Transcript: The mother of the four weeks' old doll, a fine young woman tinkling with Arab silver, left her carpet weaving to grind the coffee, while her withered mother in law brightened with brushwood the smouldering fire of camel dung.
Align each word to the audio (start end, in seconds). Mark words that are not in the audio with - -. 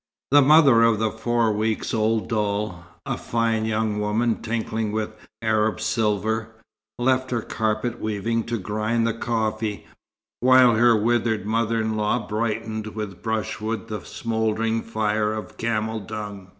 The 0.31 0.41
mother 0.41 0.81
of 0.81 0.97
the 0.97 1.11
four 1.11 1.51
weeks' 1.53 1.93
old 1.93 2.27
doll, 2.27 2.85
a 3.05 3.15
fine 3.19 3.65
young 3.65 3.99
woman 3.99 4.41
tinkling 4.41 4.91
with 4.91 5.11
Arab 5.43 5.79
silver, 5.79 6.55
left 6.97 7.29
her 7.29 7.43
carpet 7.43 7.99
weaving 8.01 8.45
to 8.45 8.57
grind 8.57 9.05
the 9.05 9.13
coffee, 9.13 9.85
while 10.39 10.73
her 10.73 10.95
withered 10.95 11.45
mother 11.45 11.79
in 11.79 11.95
law 11.97 12.17
brightened 12.27 12.95
with 12.95 13.21
brushwood 13.21 13.89
the 13.89 14.03
smouldering 14.03 14.81
fire 14.81 15.33
of 15.33 15.55
camel 15.57 15.99
dung. 15.99 16.49